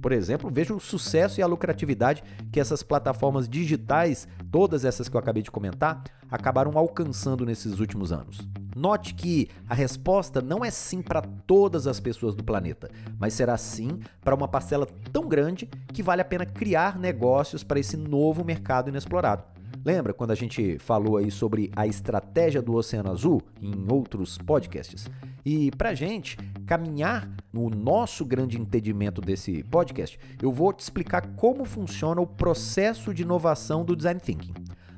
por 0.00 0.12
exemplo, 0.12 0.48
veja 0.50 0.74
o 0.74 0.80
sucesso 0.80 1.40
e 1.40 1.42
a 1.42 1.46
lucratividade 1.46 2.22
que 2.52 2.60
essas 2.60 2.82
plataformas 2.82 3.48
digitais, 3.48 4.28
todas 4.50 4.84
essas 4.84 5.08
que 5.08 5.16
eu 5.16 5.20
acabei 5.20 5.42
de 5.42 5.50
comentar, 5.50 6.02
acabaram 6.30 6.78
alcançando 6.78 7.44
nesses 7.44 7.80
últimos 7.80 8.12
anos. 8.12 8.38
Note 8.76 9.14
que 9.14 9.48
a 9.68 9.74
resposta 9.74 10.40
não 10.40 10.64
é 10.64 10.70
sim 10.70 11.02
para 11.02 11.20
todas 11.20 11.88
as 11.88 11.98
pessoas 11.98 12.36
do 12.36 12.44
planeta, 12.44 12.88
mas 13.18 13.34
será 13.34 13.56
sim 13.56 13.98
para 14.20 14.36
uma 14.36 14.46
parcela 14.46 14.86
tão 15.12 15.26
grande 15.26 15.66
que 15.92 16.02
vale 16.02 16.22
a 16.22 16.24
pena 16.24 16.46
criar 16.46 16.96
negócios 16.96 17.64
para 17.64 17.80
esse 17.80 17.96
novo 17.96 18.44
mercado 18.44 18.88
inexplorado. 18.88 19.57
Lembra 19.84 20.12
quando 20.12 20.32
a 20.32 20.34
gente 20.34 20.78
falou 20.78 21.16
aí 21.16 21.30
sobre 21.30 21.70
a 21.74 21.86
estratégia 21.86 22.60
do 22.60 22.74
Oceano 22.74 23.10
Azul 23.10 23.42
em 23.60 23.86
outros 23.90 24.38
podcasts? 24.38 25.06
E 25.44 25.70
para 25.72 25.94
gente 25.94 26.36
caminhar 26.66 27.30
no 27.52 27.70
nosso 27.70 28.24
grande 28.24 28.60
entendimento 28.60 29.20
desse 29.20 29.62
podcast, 29.64 30.18
eu 30.42 30.52
vou 30.52 30.72
te 30.72 30.80
explicar 30.80 31.26
como 31.36 31.64
funciona 31.64 32.20
o 32.20 32.26
processo 32.26 33.14
de 33.14 33.22
inovação 33.22 33.84
do 33.84 33.96
design 33.96 34.20
thinking. 34.20 34.52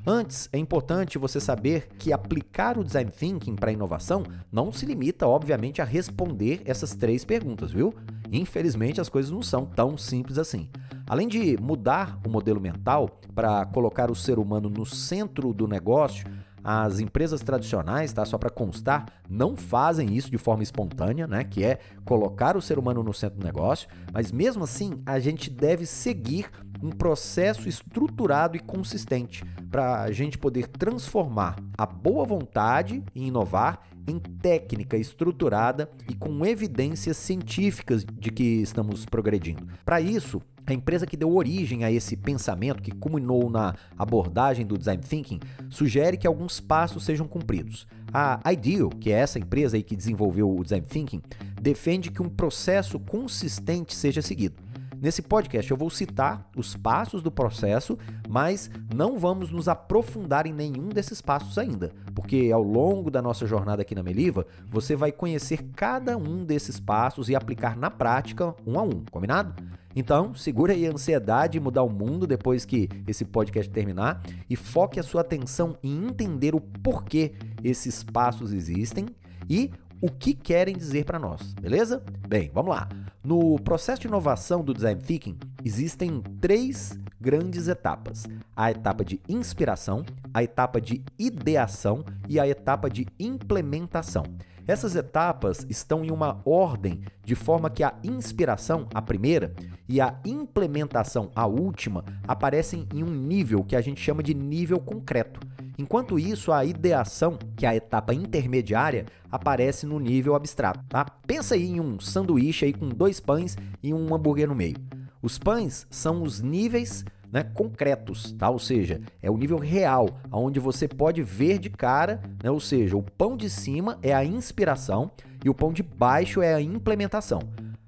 Antes, 0.07 0.49
é 0.53 0.59
importante 0.59 1.19
você 1.19 1.39
saber 1.39 1.89
que 1.99 2.13
aplicar 2.13 2.79
o 2.79 2.85
design 2.85 3.11
thinking 3.11 3.55
para 3.55 3.71
inovação 3.71 4.25
não 4.51 4.73
se 4.73 4.87
limita, 4.87 5.27
obviamente, 5.27 5.83
a 5.83 5.85
responder 5.85 6.63
essas 6.65 6.95
três 6.95 7.25
perguntas, 7.25 7.71
viu? 7.71 7.95
Infelizmente, 8.33 9.01
as 9.01 9.09
coisas 9.11 9.31
não 9.31 9.43
são 9.43 9.67
tão 9.67 9.99
simples 9.99 10.39
assim. 10.39 10.69
Além 11.11 11.27
de 11.27 11.61
mudar 11.61 12.21
o 12.25 12.31
modelo 12.31 12.61
mental 12.61 13.19
para 13.35 13.67
colocar 13.67 14.13
o 14.13 14.15
ser 14.15 14.39
humano 14.39 14.71
no 14.71 14.87
centro 14.87 15.53
do 15.53 15.67
negócio, 15.67 16.25
as 16.63 17.01
empresas 17.01 17.41
tradicionais, 17.41 18.13
tá? 18.13 18.25
Só 18.25 18.39
para 18.39 18.49
constar, 18.49 19.07
não 19.29 19.57
fazem 19.57 20.15
isso 20.15 20.31
de 20.31 20.39
forma 20.39 20.63
espontânea, 20.63 21.27
né? 21.27 21.43
Que 21.43 21.65
é 21.65 21.81
colocar 22.05 22.57
o 22.57 22.63
ser 22.63 22.79
humano 22.79 23.03
no 23.03 23.13
centro 23.13 23.41
do 23.41 23.45
negócio, 23.45 23.89
mas 24.13 24.31
mesmo 24.31 24.63
assim 24.63 25.03
a 25.05 25.19
gente 25.19 25.51
deve 25.51 25.85
seguir 25.85 26.49
um 26.81 26.91
processo 26.91 27.69
estruturado 27.69 28.57
e 28.57 28.61
consistente 28.61 29.45
para 29.69 30.03
a 30.03 30.13
gente 30.13 30.39
poder 30.39 30.69
transformar 30.69 31.57
a 31.77 31.87
boa 31.87 32.25
vontade 32.25 33.03
em 33.17 33.27
inovar 33.27 33.81
em 34.07 34.19
técnica 34.19 34.97
estruturada 34.97 35.91
e 36.09 36.15
com 36.15 36.45
evidências 36.45 37.17
científicas 37.17 38.05
de 38.05 38.31
que 38.31 38.43
estamos 38.63 39.05
progredindo. 39.05 39.67
Para 39.85 40.01
isso, 40.01 40.41
a 40.67 40.73
empresa 40.73 41.07
que 41.07 41.17
deu 41.17 41.35
origem 41.35 41.85
a 41.85 41.91
esse 41.91 42.17
pensamento, 42.17 42.83
que 42.83 42.91
culminou 42.91 43.51
na 43.51 43.75
abordagem 43.99 44.67
do 44.67 44.79
design 44.79 45.03
thinking, 45.03 45.41
sugere 45.69 46.17
que 46.17 46.27
alguns 46.27 46.61
passos 46.61 47.05
sejam 47.05 47.27
cumpridos. 47.27 47.87
A 48.13 48.53
Ideal, 48.53 48.89
que 48.89 49.11
é 49.11 49.15
essa 49.15 49.39
empresa 49.39 49.77
aí 49.77 49.83
que 49.83 49.97
desenvolveu 49.97 50.51
o 50.51 50.63
design 50.63 50.85
thinking, 50.87 51.23
defende 51.61 52.11
que 52.11 52.23
um 52.23 52.29
processo 52.29 52.99
consistente 52.99 53.95
seja 53.95 54.23
seguido. 54.23 54.70
Nesse 55.01 55.23
podcast 55.23 55.71
eu 55.71 55.79
vou 55.79 55.89
citar 55.89 56.47
os 56.55 56.77
passos 56.77 57.23
do 57.23 57.31
processo, 57.31 57.97
mas 58.29 58.71
não 58.95 59.19
vamos 59.19 59.51
nos 59.51 59.67
aprofundar 59.67 60.47
em 60.47 60.53
nenhum 60.53 60.91
desses 60.91 61.23
passos 61.23 61.57
ainda, 61.57 61.91
porque 62.15 62.51
ao 62.53 62.63
longo 62.63 63.11
da 63.11 63.23
nossa 63.23 63.47
jornada 63.47 63.81
aqui 63.81 63.95
na 63.95 64.03
Meliva, 64.03 64.47
você 64.69 64.95
vai 64.95 65.11
conhecer 65.11 65.63
cada 65.75 66.19
um 66.19 66.45
desses 66.45 66.79
passos 66.79 67.31
e 67.31 67.35
aplicar 67.35 67.79
na 67.79 67.91
prática 67.91 68.55
um 68.67 68.79
a 68.79 68.83
um, 68.83 69.03
combinado? 69.11 69.55
Então, 69.97 70.35
segura 70.35 70.75
aí 70.75 70.87
a 70.87 70.91
ansiedade 70.91 71.55
de 71.55 71.61
mudar 71.61 71.83
o 71.83 71.89
mundo 71.89 72.27
depois 72.27 72.67
que 72.67 72.87
esse 73.09 73.25
podcast 73.25 73.73
terminar 73.73 74.23
e 74.51 74.55
foque 74.55 75.01
a 75.01 75.03
sua 75.03 75.23
atenção 75.23 75.79
em 75.83 76.09
entender 76.09 76.55
o 76.55 76.61
porquê 76.61 77.33
esses 77.65 78.05
passos 78.05 78.53
existem 78.53 79.07
e 79.49 79.71
o 80.01 80.11
que 80.11 80.35
querem 80.35 80.77
dizer 80.77 81.05
para 81.05 81.19
nós, 81.19 81.53
beleza? 81.55 82.03
Bem, 82.27 82.51
vamos 82.53 82.71
lá. 82.71 82.89
No 83.23 83.59
processo 83.59 84.01
de 84.01 84.09
inovação 84.09 84.65
do 84.65 84.73
design 84.73 85.01
thinking, 85.01 85.39
existem 85.63 86.23
três 86.41 86.99
grandes 87.21 87.69
etapas: 87.69 88.27
a 88.57 88.71
etapa 88.71 89.05
de 89.05 89.21
inspiração, 89.29 90.05
a 90.33 90.43
etapa 90.43 90.81
de 90.81 91.05
ideação 91.19 92.05
e 92.29 92.41
a 92.41 92.49
etapa 92.49 92.89
de 92.89 93.07
implementação. 93.19 94.25
Essas 94.71 94.95
etapas 94.95 95.67
estão 95.69 96.05
em 96.05 96.13
uma 96.13 96.41
ordem 96.45 97.01
de 97.25 97.35
forma 97.35 97.69
que 97.69 97.83
a 97.83 97.93
inspiração, 98.05 98.87
a 98.95 99.03
primeira, 99.03 99.53
e 99.89 100.01
a 100.01 100.21
implementação, 100.25 101.29
a 101.35 101.45
última, 101.45 102.05
aparecem 102.23 102.87
em 102.95 103.03
um 103.03 103.11
nível 103.11 103.65
que 103.65 103.75
a 103.75 103.81
gente 103.81 104.01
chama 104.01 104.23
de 104.23 104.33
nível 104.33 104.79
concreto. 104.79 105.41
Enquanto 105.77 106.21
isso, 106.21 106.53
a 106.53 106.65
ideação, 106.65 107.37
que 107.57 107.67
é 107.67 107.71
a 107.71 107.75
etapa 107.75 108.15
intermediária, 108.15 109.07
aparece 109.29 109.87
no 109.87 109.99
nível 109.99 110.37
abstrato. 110.37 110.85
Tá? 110.89 111.05
Pensa 111.27 111.57
aí 111.57 111.67
em 111.67 111.81
um 111.81 111.99
sanduíche 111.99 112.65
aí 112.65 112.73
com 112.73 112.91
dois 112.91 113.19
pães 113.19 113.59
e 113.83 113.93
um 113.93 114.15
hambúrguer 114.15 114.47
no 114.47 114.55
meio. 114.55 114.77
Os 115.21 115.37
pães 115.37 115.85
são 115.91 116.23
os 116.23 116.41
níveis 116.41 117.05
né, 117.33 117.45
concretos, 117.45 118.33
tá? 118.33 118.49
Ou 118.51 118.59
seja, 118.59 119.01
é 119.23 119.31
o 119.31 119.37
nível 119.37 119.59
real, 119.59 120.09
onde 120.33 120.59
você 120.59 120.89
pode 120.89 121.23
ver 121.23 121.59
de 121.59 121.71
cara, 121.71 122.21
né? 122.43 122.51
Ou 122.51 122.61
seja, 122.61 122.97
o 122.97 123.03
pão 123.03 123.37
de 123.37 123.49
cima 123.49 123.99
é 124.03 124.13
a 124.13 124.25
inspiração 124.25 125.11
e 125.45 125.49
o 125.49 125.55
pão 125.55 125.73
de 125.73 125.83
baixo 125.83 126.43
é 126.43 126.55
a 126.55 126.61
implementação. 126.61 127.41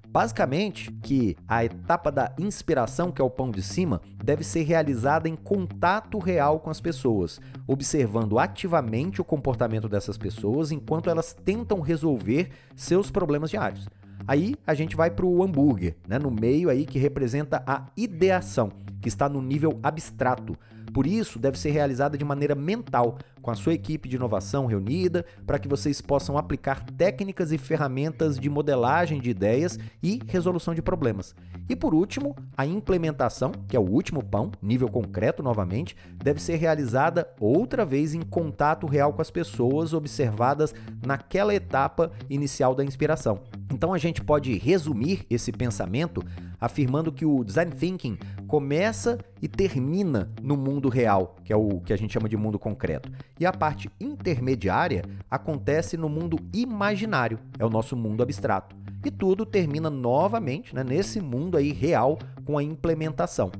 Basicamente, 0.07 0.91
que 1.01 1.35
a 1.47 1.65
etapa 1.65 2.11
da 2.11 2.31
inspiração, 2.37 3.11
que 3.11 3.19
é 3.19 3.25
o 3.25 3.31
pão 3.31 3.49
de 3.49 3.63
cima, 3.63 3.99
deve 4.23 4.43
ser 4.43 4.61
realizada 4.61 5.27
em 5.27 5.35
contato 5.35 6.19
real 6.19 6.59
com 6.59 6.69
as 6.69 6.79
pessoas, 6.79 7.41
observando 7.65 8.37
ativamente 8.37 9.19
o 9.19 9.23
comportamento 9.23 9.89
dessas 9.89 10.15
pessoas 10.15 10.71
enquanto 10.71 11.09
elas 11.09 11.33
tentam 11.33 11.81
resolver 11.81 12.51
seus 12.75 13.09
problemas 13.09 13.49
diários. 13.49 13.89
Aí 14.27 14.53
a 14.67 14.75
gente 14.75 14.95
vai 14.95 15.09
para 15.09 15.25
o 15.25 15.43
hambúrguer, 15.43 15.95
né, 16.07 16.19
no 16.19 16.29
meio 16.29 16.69
aí 16.69 16.85
que 16.85 16.99
representa 16.99 17.63
a 17.65 17.87
ideação, 17.97 18.71
que 19.03 19.09
está 19.09 19.27
no 19.27 19.41
nível 19.41 19.77
abstrato, 19.83 20.57
por 20.93 21.07
isso, 21.07 21.39
deve 21.39 21.57
ser 21.57 21.71
realizada 21.71 22.17
de 22.17 22.23
maneira 22.23 22.53
mental, 22.53 23.17
com 23.41 23.49
a 23.49 23.55
sua 23.55 23.73
equipe 23.73 24.07
de 24.07 24.15
inovação 24.15 24.67
reunida, 24.67 25.25
para 25.45 25.57
que 25.57 25.67
vocês 25.67 25.99
possam 25.99 26.37
aplicar 26.37 26.83
técnicas 26.83 27.51
e 27.51 27.57
ferramentas 27.57 28.39
de 28.39 28.49
modelagem 28.49 29.19
de 29.19 29.29
ideias 29.29 29.77
e 30.01 30.19
resolução 30.27 30.73
de 30.73 30.81
problemas. 30.81 31.35
E 31.67 31.75
por 31.75 31.93
último, 31.93 32.35
a 32.55 32.65
implementação, 32.65 33.51
que 33.67 33.75
é 33.75 33.79
o 33.79 33.89
último 33.89 34.23
pão, 34.23 34.51
nível 34.61 34.87
concreto 34.87 35.41
novamente, 35.41 35.95
deve 36.15 36.41
ser 36.41 36.55
realizada 36.55 37.27
outra 37.39 37.83
vez 37.83 38.13
em 38.13 38.21
contato 38.21 38.85
real 38.85 39.13
com 39.13 39.21
as 39.21 39.31
pessoas 39.31 39.93
observadas 39.93 40.75
naquela 41.05 41.55
etapa 41.55 42.11
inicial 42.29 42.75
da 42.75 42.83
inspiração. 42.83 43.41
Então 43.73 43.93
a 43.93 43.97
gente 43.97 44.21
pode 44.21 44.57
resumir 44.57 45.25
esse 45.29 45.51
pensamento 45.51 46.23
afirmando 46.63 47.11
que 47.11 47.25
o 47.25 47.43
design 47.43 47.71
thinking 47.71 48.17
começa 48.47 49.19
e 49.41 49.49
termina 49.49 50.31
no 50.41 50.55
mundo 50.55 50.87
real, 50.87 51.35
que 51.43 51.51
é 51.51 51.55
o 51.57 51.81
que 51.81 51.91
a 51.91 51.97
gente 51.97 52.13
chama 52.13 52.29
de 52.29 52.37
mundo 52.37 52.57
concreto. 52.57 53.11
E 53.37 53.45
a 53.45 53.51
parte 53.51 53.91
intermediária 53.99 55.03
acontece 55.29 55.97
no 55.97 56.07
mundo 56.07 56.39
imaginário, 56.53 57.37
é 57.59 57.65
o 57.65 57.69
nosso 57.69 57.97
mundo 57.97 58.23
abstrato. 58.23 58.77
E 59.03 59.11
tudo 59.11 59.45
termina 59.45 59.89
novamente 59.89 60.73
né, 60.73 60.85
nesse 60.85 61.19
mundo 61.19 61.57
aí 61.57 61.73
real 61.73 62.17
com 62.45 62.57
a 62.57 62.63
implementação. 62.63 63.51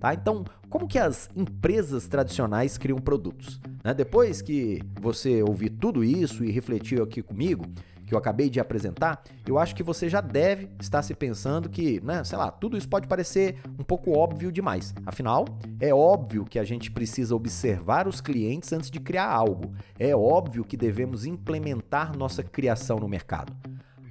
Tá? 0.00 0.14
Então, 0.14 0.42
como 0.70 0.88
que 0.88 0.98
as 0.98 1.28
empresas 1.36 2.08
tradicionais 2.08 2.78
criam 2.78 2.98
produtos? 2.98 3.60
Né? 3.84 3.92
Depois 3.92 4.40
que 4.40 4.80
você 4.98 5.42
ouvir 5.42 5.70
tudo 5.70 6.02
isso 6.02 6.42
e 6.42 6.50
refletiu 6.50 7.04
aqui 7.04 7.20
comigo, 7.20 7.66
que 8.06 8.14
eu 8.14 8.18
acabei 8.18 8.48
de 8.48 8.60
apresentar, 8.60 9.22
eu 9.46 9.58
acho 9.58 9.74
que 9.74 9.82
você 9.82 10.08
já 10.08 10.20
deve 10.20 10.70
estar 10.80 11.02
se 11.02 11.14
pensando 11.14 11.68
que, 11.68 12.00
né, 12.04 12.22
sei 12.24 12.38
lá, 12.38 12.50
tudo 12.50 12.76
isso 12.76 12.88
pode 12.88 13.08
parecer 13.08 13.58
um 13.78 13.84
pouco 13.84 14.16
óbvio 14.16 14.52
demais. 14.52 14.94
Afinal, 15.04 15.44
é 15.80 15.92
óbvio 15.92 16.44
que 16.44 16.58
a 16.58 16.64
gente 16.64 16.90
precisa 16.90 17.34
observar 17.34 18.06
os 18.06 18.20
clientes 18.20 18.72
antes 18.72 18.90
de 18.90 19.00
criar 19.00 19.28
algo. 19.28 19.74
É 19.98 20.14
óbvio 20.14 20.64
que 20.64 20.76
devemos 20.76 21.26
implementar 21.26 22.16
nossa 22.16 22.42
criação 22.42 22.98
no 22.98 23.08
mercado. 23.08 23.52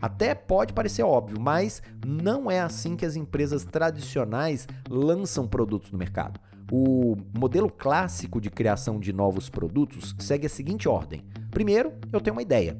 Até 0.02 0.36
pode 0.36 0.74
parecer 0.74 1.04
óbvio, 1.04 1.40
mas 1.40 1.82
não 2.06 2.52
é 2.52 2.60
assim 2.60 2.96
que 2.96 3.06
as 3.06 3.16
empresas 3.16 3.64
tradicionais 3.64 4.68
lançam 4.90 5.48
produtos 5.48 5.92
no 5.92 5.98
mercado. 5.98 6.40
O 6.72 7.16
modelo 7.38 7.70
clássico 7.70 8.42
de 8.42 8.50
criação 8.50 9.00
de 9.00 9.14
novos 9.14 9.50
produtos 9.50 10.16
segue 10.20 10.48
a 10.48 10.50
seguinte 10.50 10.90
ordem: 10.90 11.24
primeiro, 11.52 11.94
eu 12.12 12.20
tenho 12.20 12.36
uma 12.36 12.42
ideia. 12.42 12.78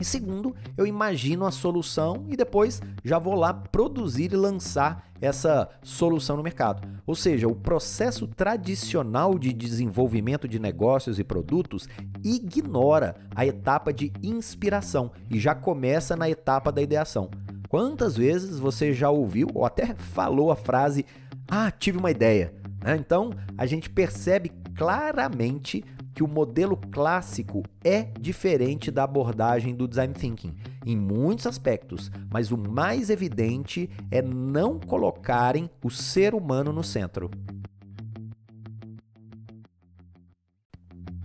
E 0.00 0.04
segundo, 0.04 0.54
eu 0.76 0.86
imagino 0.86 1.44
a 1.44 1.50
solução 1.50 2.24
e 2.28 2.36
depois 2.36 2.80
já 3.04 3.18
vou 3.18 3.34
lá 3.34 3.52
produzir 3.52 4.32
e 4.32 4.36
lançar 4.36 5.08
essa 5.20 5.68
solução 5.82 6.36
no 6.36 6.42
mercado. 6.42 6.86
Ou 7.06 7.14
seja, 7.14 7.48
o 7.48 7.54
processo 7.54 8.26
tradicional 8.26 9.38
de 9.38 9.52
desenvolvimento 9.52 10.46
de 10.46 10.58
negócios 10.58 11.18
e 11.18 11.24
produtos 11.24 11.88
ignora 12.22 13.16
a 13.34 13.44
etapa 13.44 13.92
de 13.92 14.12
inspiração 14.22 15.10
e 15.28 15.38
já 15.38 15.54
começa 15.54 16.16
na 16.16 16.30
etapa 16.30 16.70
da 16.70 16.80
ideação. 16.80 17.30
Quantas 17.68 18.16
vezes 18.16 18.58
você 18.58 18.92
já 18.92 19.10
ouviu 19.10 19.48
ou 19.54 19.64
até 19.64 19.94
falou 19.94 20.50
a 20.50 20.56
frase: 20.56 21.04
Ah, 21.48 21.70
tive 21.70 21.98
uma 21.98 22.10
ideia? 22.10 22.54
Né? 22.82 22.96
Então 22.96 23.30
a 23.56 23.66
gente 23.66 23.90
percebe 23.90 24.50
claramente 24.76 25.84
que 26.18 26.24
o 26.24 26.26
modelo 26.26 26.76
clássico 26.76 27.62
é 27.84 28.08
diferente 28.18 28.90
da 28.90 29.04
abordagem 29.04 29.72
do 29.72 29.86
design 29.86 30.12
thinking 30.12 30.52
em 30.84 30.96
muitos 30.96 31.46
aspectos, 31.46 32.10
mas 32.28 32.50
o 32.50 32.58
mais 32.58 33.08
evidente 33.08 33.88
é 34.10 34.20
não 34.20 34.80
colocarem 34.80 35.70
o 35.80 35.88
ser 35.88 36.34
humano 36.34 36.72
no 36.72 36.82
centro. 36.82 37.30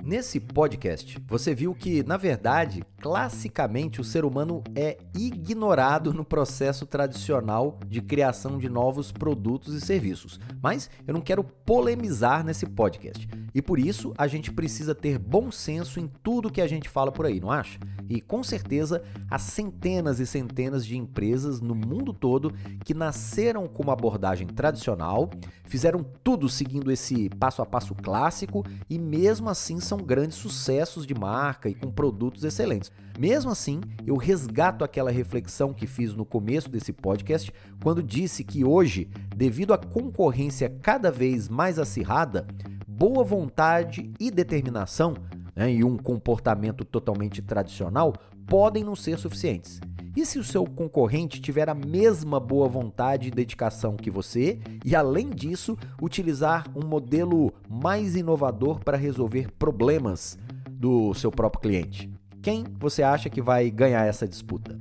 Nesse 0.06 0.38
podcast, 0.38 1.18
você 1.26 1.56
viu 1.56 1.74
que, 1.74 2.04
na 2.04 2.18
verdade, 2.18 2.84
classicamente 3.02 4.02
o 4.02 4.04
ser 4.04 4.26
humano 4.26 4.62
é 4.76 4.98
ignorado 5.18 6.14
no 6.14 6.26
processo 6.26 6.86
tradicional 6.86 7.80
de 7.88 8.02
criação 8.02 8.58
de 8.58 8.68
novos 8.68 9.14
produtos 9.14 9.74
e 9.74 9.80
serviços. 9.80 10.42
Mas 10.62 10.90
eu 11.08 11.14
não 11.14 11.22
quero 11.22 11.42
polemizar 11.42 12.44
nesse 12.44 12.66
podcast. 12.66 13.30
E 13.56 13.62
por 13.62 13.80
isso 13.80 14.14
a 14.18 14.28
gente 14.28 14.52
precisa 14.52 14.94
ter 14.94 15.18
bom 15.18 15.50
senso 15.52 16.02
em 16.02 16.12
tudo 16.22 16.52
que 16.52 16.60
a 16.60 16.68
gente 16.68 16.90
fala 16.90 17.12
por 17.12 17.26
aí, 17.26 17.40
não 17.40 17.52
acha? 17.52 17.80
E 18.10 18.20
com 18.20 18.44
certeza 18.44 19.04
há 19.30 19.40
centenas 19.40 20.20
e 20.20 20.26
centenas 20.26 20.86
de 20.86 20.98
empresas 20.98 21.62
no 21.62 21.76
mundo 21.76 22.14
todo 22.14 22.54
que 22.84 22.94
nasceram 22.94 23.68
com 23.68 23.84
uma 23.84 23.94
abordagem 23.94 24.48
tradicional, 24.48 25.30
fizeram 25.66 26.06
tudo 26.24 26.50
seguindo 26.50 26.92
esse 26.92 27.30
passo 27.30 27.62
a 27.62 27.66
passo 27.66 27.96
clássico 27.96 28.66
e 28.90 29.00
mesmo 29.00 29.50
assim 29.50 29.80
são 29.94 30.00
grandes 30.00 30.38
sucessos 30.38 31.06
de 31.06 31.14
marca 31.14 31.70
e 31.70 31.76
com 31.76 31.92
produtos 31.92 32.44
excelentes. 32.44 32.92
Mesmo 33.20 33.52
assim, 33.52 33.80
eu 34.08 34.18
resgato 34.18 34.84
aquela 34.84 35.12
reflexão 35.12 35.72
que 35.72 35.86
fiz 35.86 36.16
no 36.16 36.26
começo 36.26 36.68
desse 36.68 36.92
podcast, 36.92 37.54
quando 37.84 38.02
disse 38.02 38.44
que 38.44 38.66
hoje, 38.66 39.08
devido 39.36 39.72
à 39.72 39.78
concorrência 39.78 40.68
cada 40.82 41.12
vez 41.12 41.48
mais 41.48 41.78
acirrada, 41.78 42.48
boa 42.88 43.24
vontade 43.24 44.12
e 44.20 44.32
determinação 44.32 45.14
né, 45.56 45.72
e 45.72 45.84
um 45.84 45.96
comportamento 45.96 46.84
totalmente 46.84 47.40
tradicional 47.40 48.14
podem 48.48 48.84
não 48.84 48.96
ser 48.96 49.20
suficientes. 49.20 49.80
E 50.16 50.26
se 50.28 50.38
o 50.38 50.44
seu 50.44 50.64
concorrente 50.66 51.42
tiver 51.42 51.68
a 51.68 51.74
mesma 51.74 52.40
boa 52.40 52.68
vontade 52.68 53.28
e 53.28 53.32
dedicação 53.32 53.96
que 53.96 54.12
você, 54.12 54.60
e 54.86 54.96
além 54.96 55.32
disso, 55.32 55.76
utilizar 56.00 56.66
um 56.76 56.86
modelo 56.86 57.52
mais 57.68 58.16
inovador 58.16 58.80
para 58.80 58.96
resolver 58.96 59.52
problemas 59.58 60.38
do 60.70 61.16
seu 61.16 61.32
próprio 61.32 61.62
cliente? 61.62 62.12
Quem 62.44 62.64
você 62.78 63.02
acha 63.02 63.28
que 63.28 63.42
vai 63.42 63.72
ganhar 63.72 64.06
essa 64.06 64.28
disputa? 64.28 64.78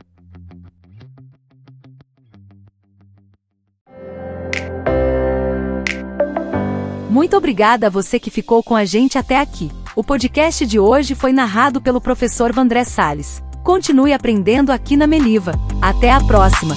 Muito 7.09 7.37
obrigada 7.37 7.87
a 7.87 7.90
você 7.90 8.18
que 8.18 8.31
ficou 8.31 8.62
com 8.62 8.75
a 8.75 8.85
gente 8.85 9.16
até 9.16 9.38
aqui. 9.38 9.71
O 9.95 10.05
podcast 10.05 10.66
de 10.66 10.79
hoje 10.79 11.14
foi 11.14 11.33
narrado 11.33 11.81
pelo 11.81 12.01
professor 12.01 12.53
Vandré 12.53 12.85
Sales. 12.85 13.42
Continue 13.62 14.12
aprendendo 14.12 14.72
aqui 14.72 14.96
na 14.96 15.07
Meliva. 15.07 15.53
Até 15.81 16.11
a 16.11 16.20
próxima! 16.20 16.75